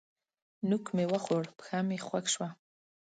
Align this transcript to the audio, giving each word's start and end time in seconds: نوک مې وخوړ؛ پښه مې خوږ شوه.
نوک 0.69 0.85
مې 0.95 1.05
وخوړ؛ 1.11 1.45
پښه 1.57 1.79
مې 1.87 1.97
خوږ 2.07 2.25
شوه. 2.33 2.49